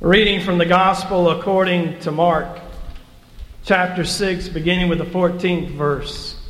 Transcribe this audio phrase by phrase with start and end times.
[0.00, 2.58] Reading from the Gospel according to Mark,
[3.66, 6.40] chapter 6, beginning with the 14th verse.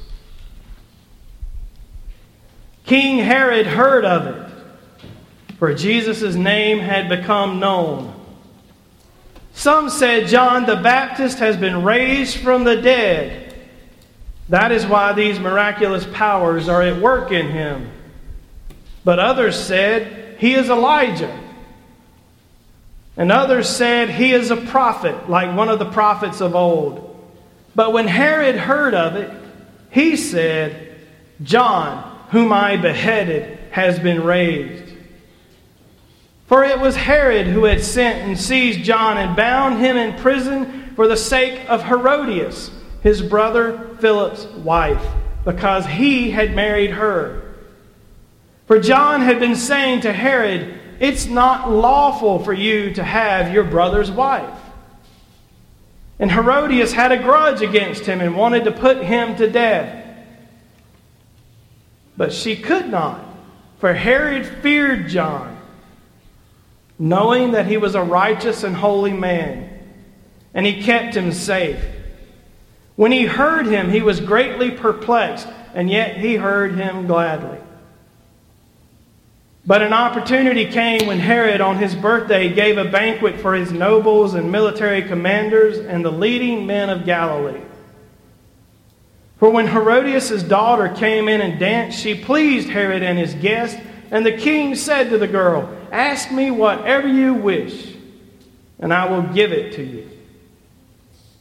[2.87, 4.53] King Herod heard of it,
[5.59, 8.15] for Jesus' name had become known.
[9.53, 13.53] Some said John the Baptist has been raised from the dead.
[14.49, 17.91] That is why these miraculous powers are at work in him.
[19.05, 21.40] But others said he is Elijah.
[23.17, 27.07] And others said he is a prophet, like one of the prophets of old.
[27.75, 29.31] But when Herod heard of it,
[29.91, 30.99] he said,
[31.43, 34.95] John, whom I beheaded, has been raised.
[36.47, 40.93] For it was Herod who had sent and seized John and bound him in prison
[40.97, 42.73] for the sake of Herodias,
[43.03, 45.05] his brother Philip's wife,
[45.45, 47.55] because he had married her.
[48.67, 53.65] For John had been saying to Herod, it's not lawful for you to have your
[53.65, 54.59] brother's wife.
[56.19, 60.07] And Herodias had a grudge against him and wanted to put him to death.
[62.19, 63.25] But she could not,
[63.79, 65.59] for Herod feared John,
[66.99, 69.71] knowing that he was a righteous and holy man,
[70.53, 71.83] and he kept him safe.
[72.97, 77.59] When he heard him, he was greatly perplexed, and yet he heard him gladly.
[79.71, 84.35] But an opportunity came when Herod, on his birthday, gave a banquet for his nobles
[84.35, 87.61] and military commanders and the leading men of Galilee.
[89.37, 94.27] For when Herodias' daughter came in and danced, she pleased Herod and his guests, and
[94.27, 97.95] the king said to the girl, Ask me whatever you wish,
[98.81, 100.11] and I will give it to you.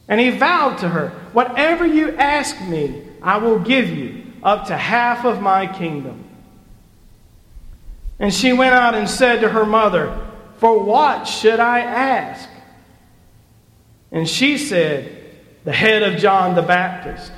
[0.06, 4.76] And he vowed to her, Whatever you ask me, I will give you, up to
[4.76, 6.29] half of my kingdom.
[8.20, 10.16] And she went out and said to her mother,
[10.58, 12.48] For what should I ask?
[14.12, 15.24] And she said,
[15.64, 17.32] The head of John the Baptist.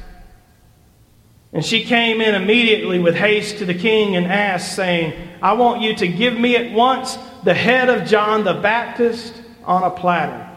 [1.53, 5.83] And she came in immediately with haste to the king and asked, saying, I want
[5.83, 10.49] you to give me at once the head of John the Baptist on a platter.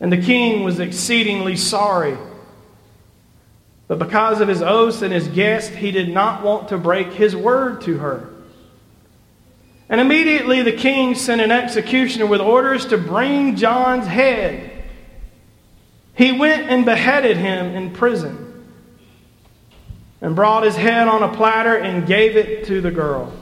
[0.00, 2.16] And the king was exceedingly sorry.
[3.86, 7.36] But because of his oaths and his guest, he did not want to break his
[7.36, 8.33] word to her.
[9.88, 14.70] And immediately the king sent an executioner with orders to bring John's head.
[16.14, 18.66] He went and beheaded him in prison
[20.20, 23.32] and brought his head on a platter and gave it to the girl.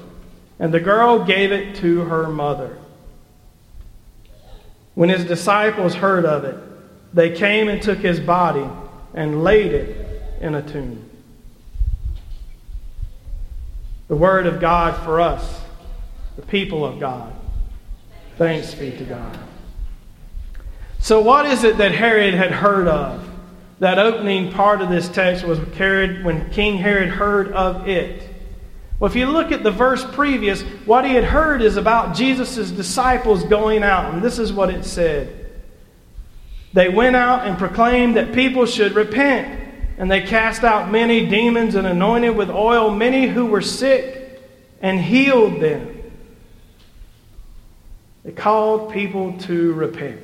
[0.58, 2.76] And the girl gave it to her mother.
[4.94, 6.56] When his disciples heard of it,
[7.14, 8.66] they came and took his body
[9.14, 11.08] and laid it in a tomb.
[14.08, 15.61] The word of God for us
[16.36, 17.32] the people of God.
[18.38, 19.38] Thanks be to God.
[20.98, 23.28] So, what is it that Herod had heard of?
[23.80, 28.22] That opening part of this text was carried when King Herod heard of it.
[29.00, 32.70] Well, if you look at the verse previous, what he had heard is about Jesus'
[32.70, 34.14] disciples going out.
[34.14, 35.50] And this is what it said
[36.72, 39.60] They went out and proclaimed that people should repent.
[39.98, 44.40] And they cast out many demons and anointed with oil many who were sick
[44.80, 46.01] and healed them.
[48.24, 50.20] It called people to repent.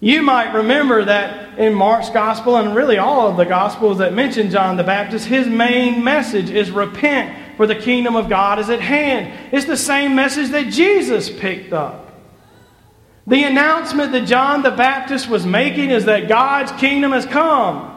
[0.00, 4.50] You might remember that in Mark's gospel and really all of the gospels that mention
[4.50, 8.80] John the Baptist, his main message is repent, for the kingdom of God is at
[8.80, 9.32] hand.
[9.52, 12.12] It's the same message that Jesus picked up.
[13.26, 17.92] The announcement that John the Baptist was making is that God's kingdom has come.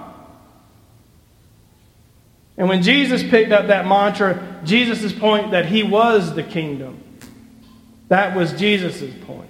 [2.57, 7.03] And when Jesus picked up that mantra, Jesus' point that he was the kingdom.
[8.09, 9.49] That was Jesus' point.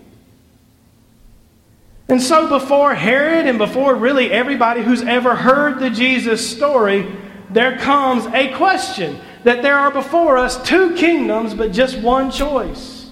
[2.09, 7.06] And so, before Herod and before really everybody who's ever heard the Jesus story,
[7.50, 13.09] there comes a question that there are before us two kingdoms, but just one choice.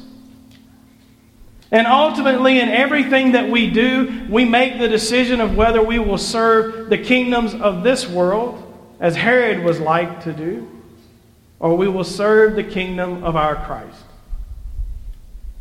[1.71, 6.17] And ultimately, in everything that we do, we make the decision of whether we will
[6.17, 8.61] serve the kingdoms of this world,
[9.01, 10.69] as Herod was like to do,
[11.59, 14.03] or we will serve the kingdom of our Christ.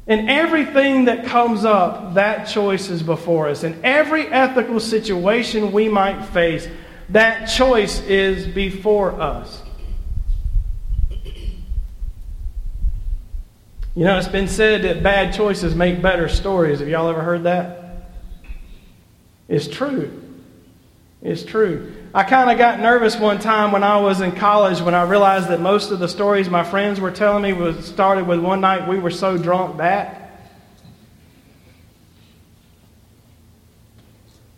[0.06, 3.64] In everything that comes up, that choice is before us.
[3.64, 6.68] In every ethical situation we might face,
[7.08, 9.62] that choice is before us.
[13.94, 16.80] You know, it's been said that bad choices make better stories.
[16.80, 18.08] Have y'all ever heard that?
[19.48, 20.23] It's true.
[21.24, 21.90] It's true.
[22.12, 25.48] I kind of got nervous one time when I was in college when I realized
[25.48, 28.86] that most of the stories my friends were telling me was started with one night
[28.86, 30.20] we were so drunk that.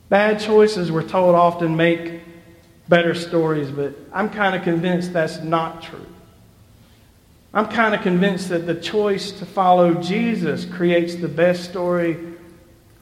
[0.09, 2.21] Bad choices we're told often make
[2.89, 6.07] better stories, but I'm kind of convinced that's not true.
[7.55, 12.36] I'm kind of convinced that the choice to follow Jesus creates the best story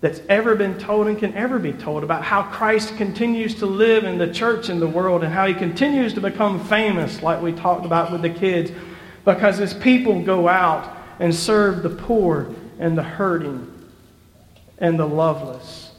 [0.04, 4.04] that's ever been told and can ever be told about how Christ continues to live
[4.04, 7.52] in the church and the world and how he continues to become famous, like we
[7.52, 8.70] talked about with the kids,
[9.24, 13.66] because his people go out and serve the poor and the hurting
[14.76, 15.92] and the loveless.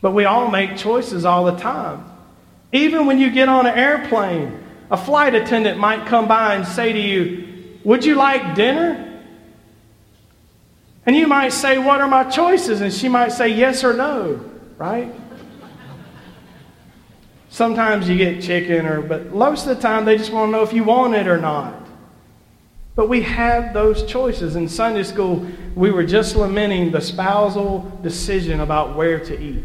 [0.00, 2.04] But we all make choices all the time.
[2.70, 6.92] Even when you get on an airplane, a flight attendant might come by and say
[6.92, 9.09] to you, Would you like dinner?
[11.06, 12.80] And you might say, What are my choices?
[12.80, 14.44] And she might say, Yes or no,
[14.78, 15.12] right?
[17.48, 20.62] Sometimes you get chicken, or, but most of the time they just want to know
[20.62, 21.74] if you want it or not.
[22.94, 24.56] But we have those choices.
[24.56, 29.64] In Sunday school, we were just lamenting the spousal decision about where to eat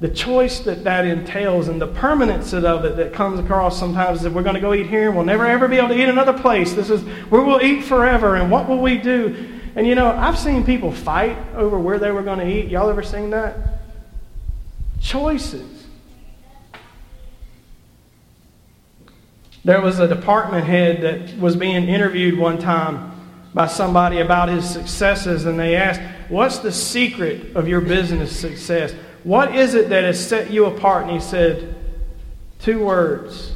[0.00, 4.32] the choice that that entails and the permanence of it that comes across sometimes that
[4.32, 6.32] we're going to go eat here and we'll never ever be able to eat another
[6.32, 6.72] place.
[6.72, 9.57] This is where we'll eat forever and what will we do?
[9.78, 12.68] And you know, I've seen people fight over where they were going to eat.
[12.68, 13.56] Y'all ever seen that?
[15.00, 15.86] Choices.
[19.64, 23.12] There was a department head that was being interviewed one time
[23.54, 28.92] by somebody about his successes, and they asked, What's the secret of your business success?
[29.22, 31.04] What is it that has set you apart?
[31.04, 31.76] And he said,
[32.58, 33.54] Two words.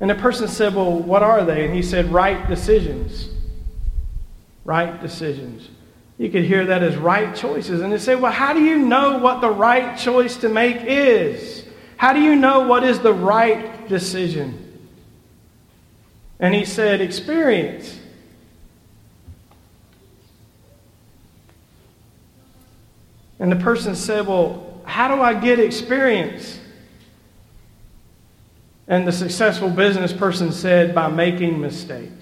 [0.00, 1.64] And the person said, Well, what are they?
[1.64, 3.28] And he said, Right decisions.
[4.64, 5.68] Right decisions.
[6.18, 7.80] You could hear that as right choices.
[7.80, 11.64] And they say, Well, how do you know what the right choice to make is?
[11.96, 14.88] How do you know what is the right decision?
[16.38, 17.98] And he said, Experience.
[23.38, 26.58] And the person said, Well, how do I get experience?
[28.90, 32.19] And the successful business person said, by making mistakes.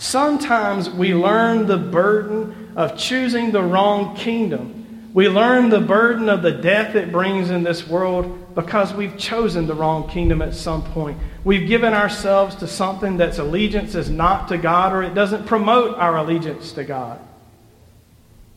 [0.00, 5.10] Sometimes we learn the burden of choosing the wrong kingdom.
[5.12, 9.66] We learn the burden of the death it brings in this world because we've chosen
[9.66, 11.18] the wrong kingdom at some point.
[11.44, 15.98] We've given ourselves to something that's allegiance is not to God or it doesn't promote
[15.98, 17.20] our allegiance to God.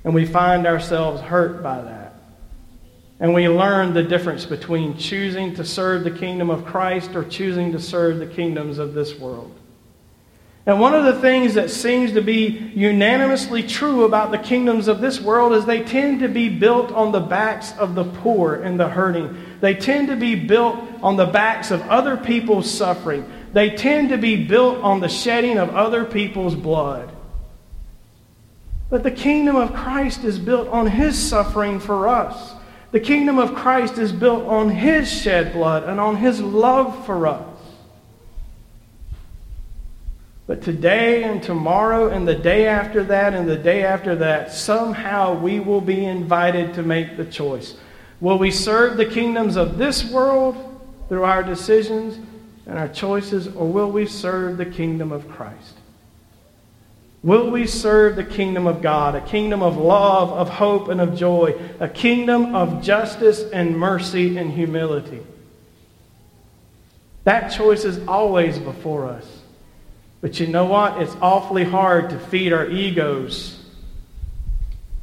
[0.05, 2.13] And we find ourselves hurt by that.
[3.19, 7.73] And we learn the difference between choosing to serve the kingdom of Christ or choosing
[7.73, 9.53] to serve the kingdoms of this world.
[10.65, 15.01] And one of the things that seems to be unanimously true about the kingdoms of
[15.01, 18.79] this world is they tend to be built on the backs of the poor and
[18.79, 19.37] the hurting.
[19.59, 23.29] They tend to be built on the backs of other people's suffering.
[23.51, 27.11] They tend to be built on the shedding of other people's blood.
[28.89, 32.53] But the kingdom of Christ is built on his suffering for us.
[32.91, 37.27] The kingdom of Christ is built on his shed blood and on his love for
[37.27, 37.52] us.
[40.53, 45.33] But today and tomorrow and the day after that and the day after that, somehow
[45.33, 47.75] we will be invited to make the choice.
[48.21, 50.55] Will we serve the kingdoms of this world
[51.09, 52.19] through our decisions
[52.67, 55.73] and our choices, or will we serve the kingdom of Christ?
[57.23, 61.15] Will we serve the kingdom of God, a kingdom of love, of hope, and of
[61.15, 65.25] joy, a kingdom of justice and mercy and humility?
[67.23, 69.32] That choice is always before us.
[70.23, 71.01] But you know what?
[71.01, 73.59] It's awfully hard to feed our egos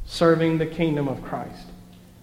[0.06, 1.66] serving the kingdom of Christ.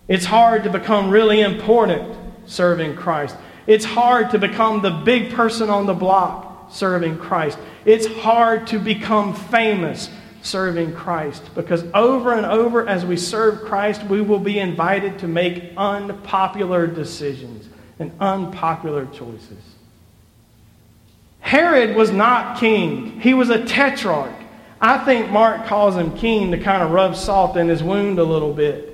[0.08, 3.38] It's hard to become really important serving Christ.
[3.68, 7.60] It's hard to become the big person on the block serving Christ.
[7.86, 10.10] It's hard to become famous
[10.42, 15.27] serving Christ because over and over as we serve Christ, we will be invited to
[15.27, 19.76] make unpopular decisions and unpopular choices.
[21.48, 24.36] Herod was not king, he was a tetrarch.
[24.82, 28.24] I think Mark calls him king to kind of rub salt in his wound a
[28.25, 28.94] little bit.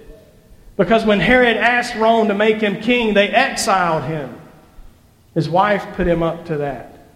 [0.77, 4.39] Because when Herod asked Rome to make him king, they exiled him.
[5.33, 7.07] His wife put him up to that.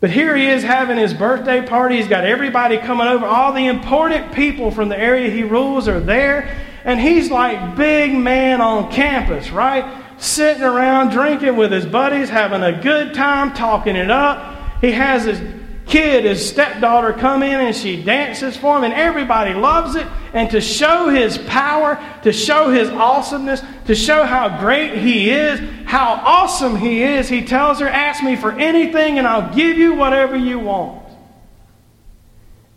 [0.00, 1.96] But here he is having his birthday party.
[1.96, 3.26] He's got everybody coming over.
[3.26, 6.48] All the important people from the area he rules are there.
[6.84, 10.02] And he's like big man on campus, right?
[10.16, 14.54] Sitting around drinking with his buddies, having a good time, talking it up.
[14.80, 15.40] He has his
[15.86, 20.06] kid, his stepdaughter, come in and she dances for him, and everybody loves it.
[20.32, 25.60] And to show his power, to show his awesomeness, to show how great he is,
[25.86, 29.94] how awesome he is, he tells her, Ask me for anything, and I'll give you
[29.94, 31.07] whatever you want.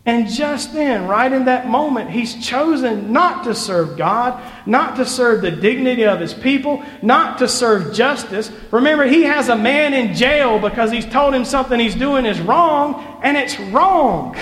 [0.04, 5.06] And just then, right in that moment, he's chosen not to serve God, not to
[5.06, 8.50] serve the dignity of his people, not to serve justice.
[8.72, 12.40] Remember, he has a man in jail because he's told him something he's doing is
[12.40, 14.36] wrong, and it's wrong.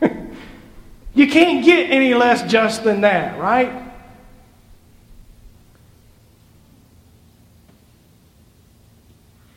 [1.14, 3.84] you can't get any less just than that, right?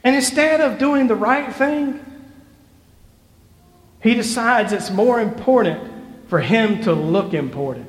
[0.04, 2.06] And instead of doing the right thing,
[4.02, 7.88] he decides it's more important for him to look important.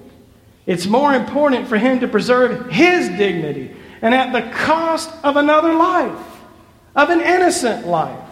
[0.66, 5.74] It's more important for him to preserve his dignity and at the cost of another
[5.74, 6.26] life,
[6.96, 8.28] of an innocent life.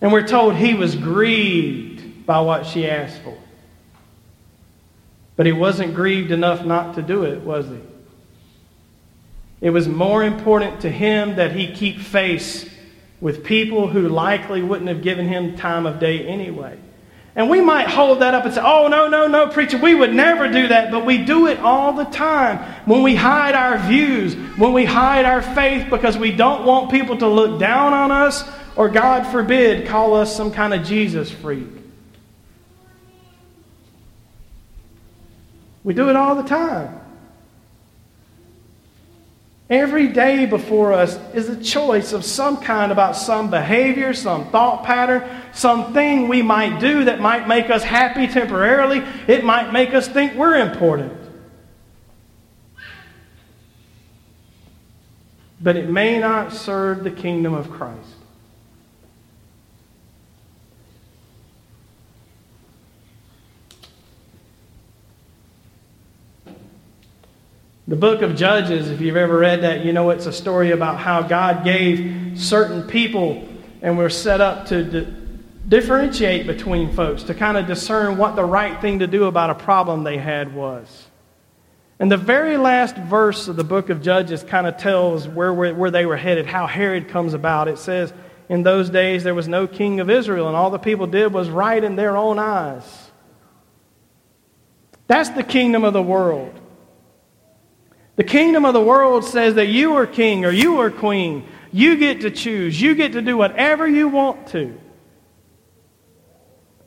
[0.00, 3.36] And we're told he was grieved by what she asked for.
[5.36, 7.80] But he wasn't grieved enough not to do it, was he?
[9.60, 12.68] It was more important to him that he keep face
[13.24, 16.78] with people who likely wouldn't have given him time of day anyway.
[17.34, 20.14] And we might hold that up and say, oh, no, no, no, preacher, we would
[20.14, 20.90] never do that.
[20.90, 25.24] But we do it all the time when we hide our views, when we hide
[25.24, 29.88] our faith because we don't want people to look down on us or, God forbid,
[29.88, 31.66] call us some kind of Jesus freak.
[35.82, 37.00] We do it all the time.
[39.74, 44.84] Every day before us is a choice of some kind about some behavior, some thought
[44.84, 49.02] pattern, something we might do that might make us happy temporarily.
[49.26, 51.12] It might make us think we're important.
[55.60, 58.13] But it may not serve the kingdom of Christ.
[67.86, 70.98] The book of Judges, if you've ever read that, you know it's a story about
[70.98, 73.46] how God gave certain people
[73.82, 75.14] and we're set up to di-
[75.68, 79.54] differentiate between folks, to kind of discern what the right thing to do about a
[79.54, 81.08] problem they had was.
[81.98, 85.74] And the very last verse of the book of Judges kind of tells where, where,
[85.74, 87.68] where they were headed, how Herod comes about.
[87.68, 88.14] It says,
[88.48, 91.50] In those days there was no king of Israel, and all the people did was
[91.50, 93.10] right in their own eyes.
[95.06, 96.58] That's the kingdom of the world.
[98.16, 101.46] The kingdom of the world says that you are king or you are queen.
[101.72, 102.80] You get to choose.
[102.80, 104.78] You get to do whatever you want to.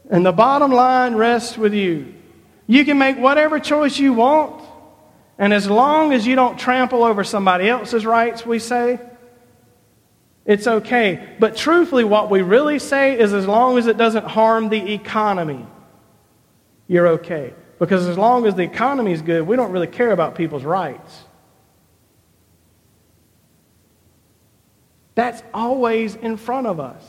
[0.10, 2.14] And the bottom line rests with you.
[2.66, 4.64] You can make whatever choice you want.
[5.38, 9.00] And as long as you don't trample over somebody else's rights, we say,
[10.46, 11.36] it's okay.
[11.40, 15.66] But truthfully, what we really say is as long as it doesn't harm the economy,
[16.88, 17.54] you're okay.
[17.80, 21.24] Because as long as the economy is good, we don't really care about people's rights.
[25.16, 27.04] That's always in front of us.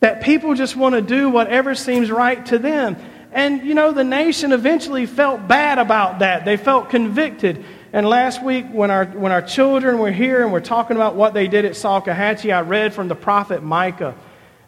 [0.00, 2.96] That people just want to do whatever seems right to them.
[3.32, 6.44] And, you know, the nation eventually felt bad about that.
[6.44, 7.64] They felt convicted.
[7.92, 11.34] And last week, when our, when our children were here and we're talking about what
[11.34, 14.14] they did at Salkehatchie, I read from the prophet Micah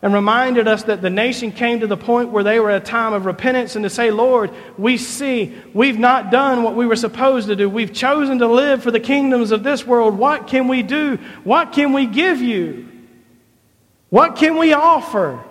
[0.00, 2.85] and reminded us that the nation came to the point where they were at a
[2.85, 6.97] time of repentance and to say, Lord, we see we've not done what we were
[6.97, 7.69] supposed to do.
[7.69, 10.17] We've chosen to live for the kingdoms of this world.
[10.17, 11.17] What can we do?
[11.43, 12.88] What can we give you?
[14.09, 15.43] What can we offer?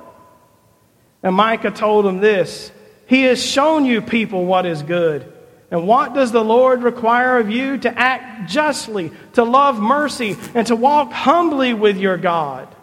[1.21, 2.71] And Micah told them this
[3.05, 5.33] He has shown you, people, what is good.
[5.69, 7.77] And what does the Lord require of you?
[7.79, 12.73] To act justly, to love mercy, and to walk humbly with your God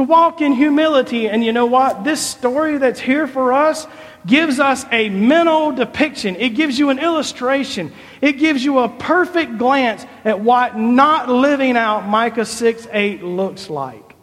[0.00, 1.28] to walk in humility.
[1.28, 2.04] And you know what?
[2.04, 3.86] This story that's here for us
[4.26, 7.90] gives us a mental depiction, it gives you an illustration,
[8.20, 13.70] it gives you a perfect glance at what not living out Micah 6 8 looks
[13.70, 14.14] like.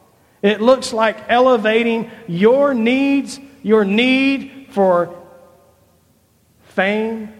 [0.43, 5.15] It looks like elevating your needs, your need for
[6.62, 7.34] fame,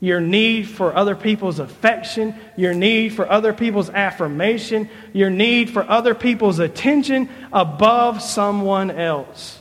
[0.00, 5.88] your need for other people's affection, your need for other people's affirmation, your need for
[5.88, 9.60] other people's attention above someone else.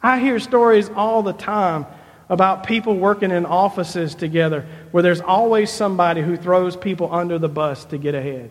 [0.00, 1.86] I hear stories all the time
[2.28, 7.48] about people working in offices together where there's always somebody who throws people under the
[7.48, 8.50] bus to get ahead.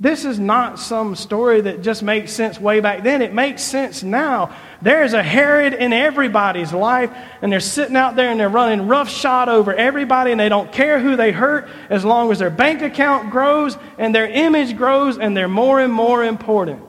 [0.00, 3.22] This is not some story that just makes sense way back then.
[3.22, 4.54] It makes sense now.
[4.82, 7.10] There's a Herod in everybody's life,
[7.40, 10.98] and they're sitting out there and they're running roughshod over everybody, and they don't care
[10.98, 15.36] who they hurt as long as their bank account grows and their image grows and
[15.36, 16.82] they're more and more important.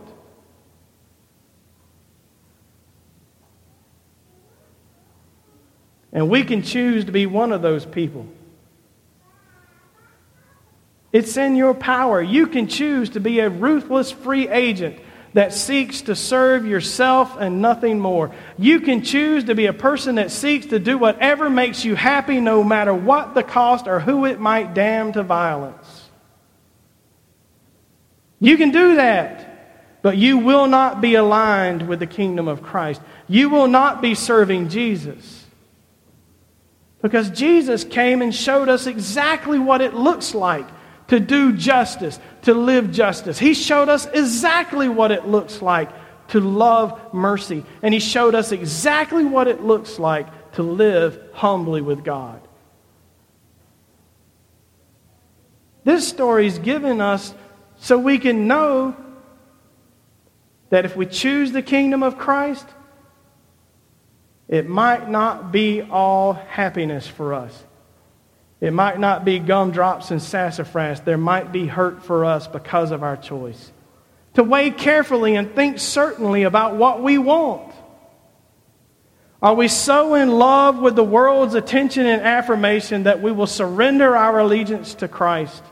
[6.11, 8.25] And we can choose to be one of those people.
[11.15, 12.21] It's in your power.
[12.21, 14.99] You can choose to be a ruthless free agent
[15.31, 18.35] that seeks to serve yourself and nothing more.
[18.57, 22.41] You can choose to be a person that seeks to do whatever makes you happy,
[22.41, 26.09] no matter what the cost or who it might damn to violence.
[28.41, 32.99] You can do that, but you will not be aligned with the kingdom of Christ.
[33.29, 35.45] You will not be serving Jesus.
[37.01, 40.67] Because Jesus came and showed us exactly what it looks like
[41.07, 43.37] to do justice, to live justice.
[43.37, 45.89] He showed us exactly what it looks like
[46.29, 47.63] to love mercy.
[47.81, 52.41] And He showed us exactly what it looks like to live humbly with God.
[55.83, 57.33] This story is given us
[57.77, 58.95] so we can know
[60.69, 62.65] that if we choose the kingdom of Christ,
[64.47, 67.64] it might not be all happiness for us.
[68.61, 71.01] It might not be gumdrops and sassafras.
[71.01, 73.71] There might be hurt for us because of our choice.
[74.35, 77.73] To weigh carefully and think certainly about what we want.
[79.41, 84.15] Are we so in love with the world's attention and affirmation that we will surrender
[84.15, 85.63] our allegiance to Christ?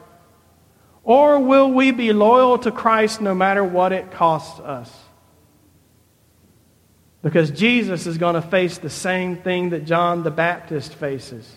[1.04, 4.92] Or will we be loyal to Christ no matter what it costs us?
[7.22, 11.50] Because Jesus is going to face the same thing that John the Baptist faces.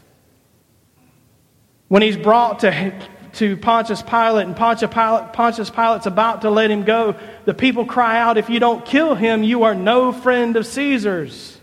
[1.88, 6.70] When he's brought to, to Pontius Pilate and Pontius, Pilate, Pontius Pilate's about to let
[6.70, 7.14] him go,
[7.44, 11.58] the people cry out, If you don't kill him, you are no friend of Caesar's.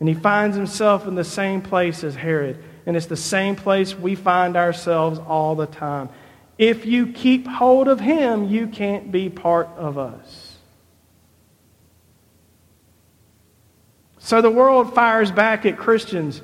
[0.00, 2.62] And he finds himself in the same place as Herod.
[2.86, 6.08] And it's the same place we find ourselves all the time.
[6.58, 10.56] If you keep hold of him, you can't be part of us.
[14.18, 16.40] So the world fires back at Christians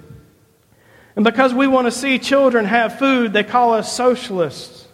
[1.15, 4.87] and because we want to see children have food, they call us socialists.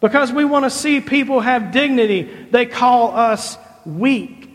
[0.00, 4.50] Because we want to see people have dignity, they call us weak.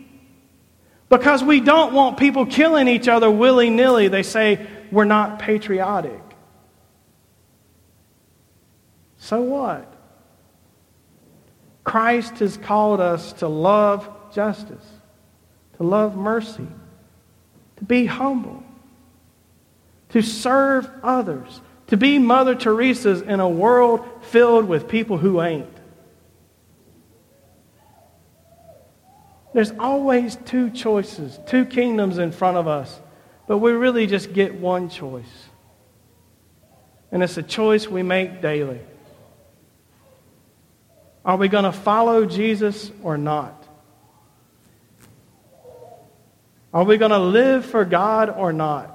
[1.08, 6.20] Because we don't want people killing each other willy nilly, they say we're not patriotic.
[9.18, 9.88] So what?
[11.84, 14.84] Christ has called us to love justice,
[15.76, 16.66] to love mercy,
[17.76, 18.61] to be humble
[20.12, 25.66] to serve others, to be Mother Teresa's in a world filled with people who ain't.
[29.52, 33.00] There's always two choices, two kingdoms in front of us,
[33.46, 35.24] but we really just get one choice.
[37.10, 38.80] And it's a choice we make daily.
[41.24, 43.58] Are we going to follow Jesus or not?
[46.72, 48.91] Are we going to live for God or not?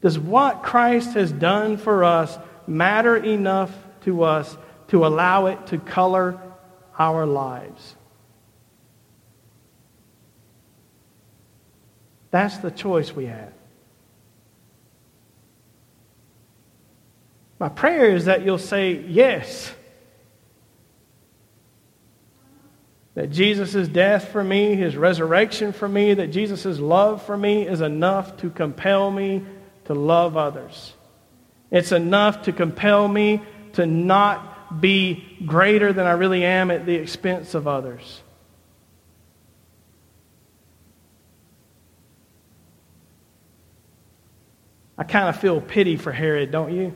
[0.00, 4.56] Does what Christ has done for us matter enough to us
[4.88, 6.40] to allow it to color
[6.98, 7.96] our lives?
[12.30, 13.52] That's the choice we have.
[17.58, 19.72] My prayer is that you'll say yes.
[23.14, 27.80] That Jesus' death for me, his resurrection for me, that Jesus' love for me is
[27.80, 29.44] enough to compel me
[29.88, 30.92] to love others.
[31.70, 33.40] It's enough to compel me
[33.72, 38.22] to not be greater than I really am at the expense of others.
[44.98, 46.92] I kind of feel pity for Herod, don't you?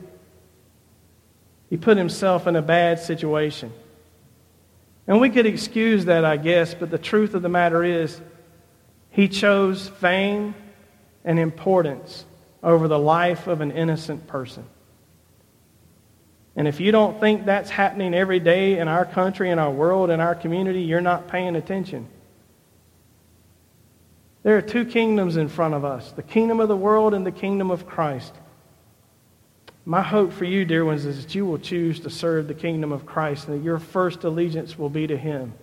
[1.71, 3.73] He put himself in a bad situation.
[5.07, 8.21] And we could excuse that, I guess, but the truth of the matter is,
[9.09, 10.53] he chose fame
[11.25, 12.25] and importance
[12.63, 14.65] over the life of an innocent person.
[16.55, 20.09] And if you don't think that's happening every day in our country, in our world,
[20.09, 22.07] in our community, you're not paying attention.
[24.43, 27.31] There are two kingdoms in front of us the kingdom of the world and the
[27.31, 28.33] kingdom of Christ.
[29.85, 32.93] My hope for you, dear ones, is that you will choose to serve the kingdom
[32.93, 35.53] of Christ and that your first allegiance will be to Him.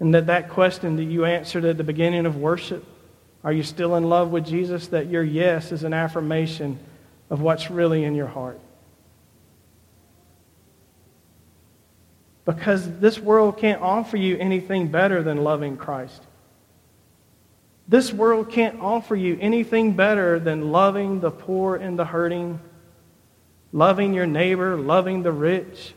[0.00, 2.84] And that that question that you answered at the beginning of worship
[3.44, 4.88] are you still in love with Jesus?
[4.88, 6.78] That your yes is an affirmation
[7.28, 8.58] of what's really in your heart.
[12.46, 16.22] Because this world can't offer you anything better than loving Christ.
[17.86, 22.60] This world can't offer you anything better than loving the poor and the hurting,
[23.72, 25.94] loving your neighbor, loving the rich,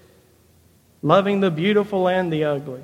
[1.02, 2.82] loving the beautiful and the ugly.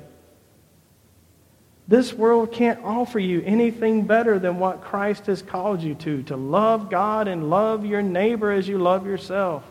[1.86, 6.36] This world can't offer you anything better than what Christ has called you to to
[6.36, 9.64] love God and love your neighbor as you love yourself.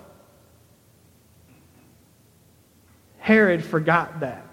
[3.17, 4.45] Herod forgot that.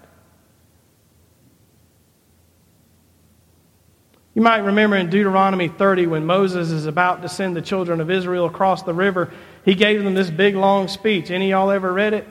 [4.33, 8.09] You might remember in Deuteronomy 30 when Moses is about to send the children of
[8.09, 9.31] Israel across the river,
[9.65, 11.29] he gave them this big long speech.
[11.29, 12.27] Any y'all ever read it?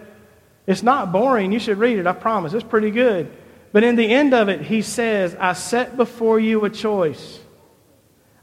[0.66, 1.52] It's not boring.
[1.52, 2.54] You should read it, I promise.
[2.54, 3.30] It's pretty good.
[3.72, 7.38] But in the end of it, he says, I set before you a choice.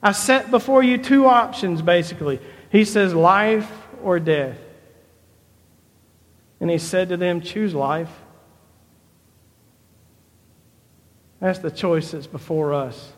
[0.01, 2.39] I set before you two options, basically.
[2.71, 3.69] He says, life
[4.01, 4.57] or death.
[6.59, 8.09] And he said to them, Choose life.
[11.39, 13.13] That's the choice that's before us.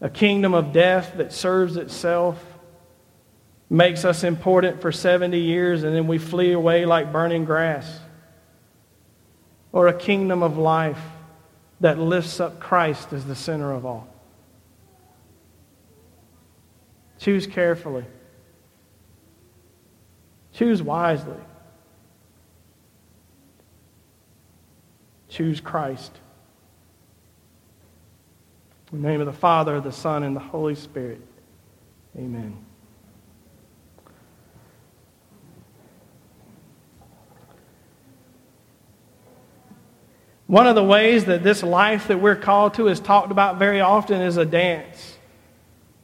[0.00, 2.42] A kingdom of death that serves itself,
[3.68, 8.00] makes us important for 70 years, and then we flee away like burning grass.
[9.72, 11.00] Or a kingdom of life
[11.80, 14.08] that lifts up Christ as the center of all.
[17.18, 18.04] Choose carefully.
[20.52, 21.38] Choose wisely.
[25.28, 26.12] Choose Christ.
[28.92, 31.20] In the name of the Father, the Son, and the Holy Spirit.
[32.16, 32.62] Amen.
[40.46, 43.80] One of the ways that this life that we're called to is talked about very
[43.80, 45.16] often is a dance.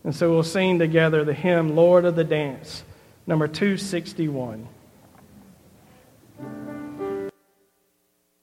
[0.04, 2.84] And so we'll sing together the hymn, Lord of the Dance,
[3.26, 4.66] number 261.